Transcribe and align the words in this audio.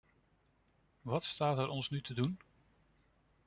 Wat 1.01 1.23
staat 1.23 1.57
er 1.57 1.67
ons 1.67 1.89
nu 1.89 2.01
te 2.01 2.13
doen? 2.13 2.39